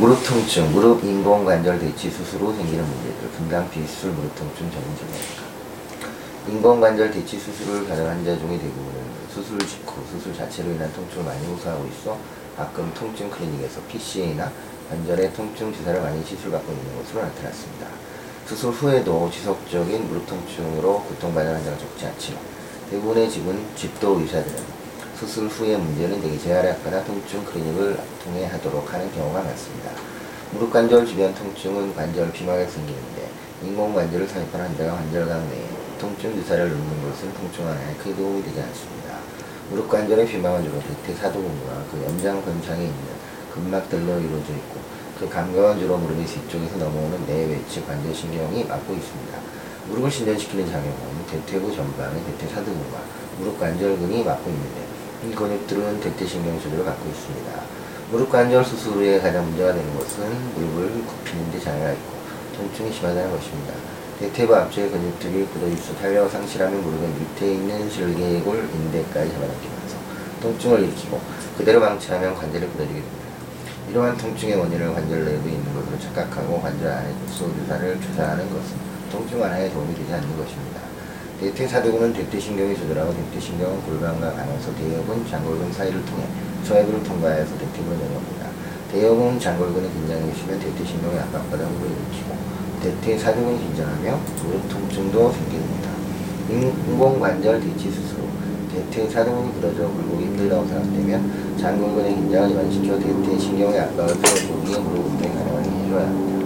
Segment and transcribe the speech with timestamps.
[0.00, 5.42] 무릎 통증, 무릎 인공관절 대치 수술 후 생기는 문제들, 금강 비수술 무릎 통증 전문 진료입니다.
[6.48, 8.98] 인공관절 대치 수술을 받은 환자 중의 대부분은
[9.30, 12.16] 수술 직후 수술 자체로 인한 통증을 많이 호소하고 있어
[12.56, 14.50] 가끔 통증 클리닉에서 PCA나
[14.88, 17.86] 관절의 통증 주사를 많이 시술 받고 있는 것으로 나타났습니다.
[18.46, 22.40] 수술 후에도 지속적인 무릎 통증으로 고통받는 환자가 적지 않지만
[22.88, 24.79] 대부분의 집은 집도 의사들은
[25.20, 29.90] 수술 후의 문제는 대개 재활약거나 통증 클리닉을 통해 하도록 하는 경우가 많습니다.
[30.50, 33.28] 무릎 관절 주변 통증은 관절 비막에 생기는데
[33.62, 35.66] 인공 관절을 삽입한 환자가 관절각 내에
[36.00, 39.18] 통증 주사를 놓는 것은 통증 완화에 크게 도움이 되지 않습니다.
[39.68, 43.04] 무릎 관절의 비막은 주로 대퇴 사두근과 그 연장 근창에 있는
[43.52, 44.80] 근막들로 이루어져 있고
[45.18, 49.38] 그 감각은 주로 무릎의 뒤쪽에서 넘어오는 내외측 관절 신경이 맡고 있습니다.
[49.90, 53.02] 무릎을 신전시키는 작용은 대퇴부 전방의 대퇴 사두근과
[53.38, 57.52] 무릎 관절근이 맡고 있는데 이 근육들은 대퇴신경 소리를 갖고 있습니다.
[58.10, 62.12] 무릎 관절 수술 후에 가장 문제가 되는 것은 무릎을 굽히는 데 장애가 있고
[62.56, 63.74] 통증이 심하다는 것입니다.
[64.18, 69.96] 대퇴부 앞쪽의 근육들이 굳어 있어 탄력을 상실하면 무릎의 밑에 있는 실개골 인대까지 잡아당기면서
[70.42, 71.20] 통증을 일으키고
[71.56, 73.30] 그대로 방치하면 관절이 굳어지게 됩니다.
[73.90, 78.76] 이러한 통증의 원인을 관절 내부에 있는 것으로 착각하고 관절 안에 독소주사를 주사하는 것은
[79.12, 80.80] 통증 완화에 도움이 되지 않는 것입니다.
[81.40, 86.24] 대퇴사두근은 대퇴신경이 조절하고 대퇴신경은 골반과 가면서 대역은 장골근 사이를 통해
[86.64, 88.46] 소외부를 통과해서 대퇴부를 내려옵니다.
[88.92, 92.36] 대역은 장골근의 긴장이 심면 대퇴신경의 후를 일으키고
[92.82, 95.90] 대퇴사두근이 긴장하며 무릎 통증도 생깁니다.
[96.50, 98.28] 인공관절 대치 수술 후
[98.74, 106.02] 대퇴사두근이 굳어져 굴곡이 힘들다고 생각되면 장골근의 긴장을 이완시켜 대퇴신경의 압박을 풀어주기 무릎 운동이 가능하게 해줘야
[106.04, 106.39] 합니다.